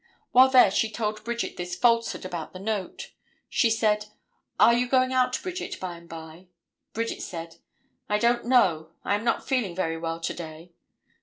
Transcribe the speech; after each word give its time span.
While 0.31 0.49
there 0.49 0.71
she 0.71 0.89
told 0.89 1.23
Bridget 1.23 1.57
this 1.57 1.75
falsehood 1.75 2.25
about 2.25 2.53
the 2.53 2.59
note. 2.59 3.11
She 3.49 3.69
said, 3.69 4.07
"Are 4.59 4.73
you 4.73 4.87
going 4.89 5.13
out, 5.13 5.39
Bridget, 5.43 5.79
by 5.79 5.95
and 5.95 6.09
by?" 6.09 6.47
Bridget 6.91 7.21
said: 7.21 7.57
"I 8.09 8.17
don't 8.17 8.45
know; 8.45 8.93
I 9.05 9.13
am 9.13 9.23
not 9.23 9.47
feeling 9.47 9.75
very 9.75 9.99
well 9.99 10.19
to 10.19 10.33
day." 10.33 10.71